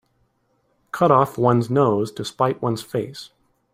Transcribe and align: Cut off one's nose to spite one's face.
Cut 0.91 1.11
off 1.11 1.37
one's 1.37 1.69
nose 1.69 2.11
to 2.13 2.25
spite 2.25 2.59
one's 2.59 2.81
face. 2.81 3.29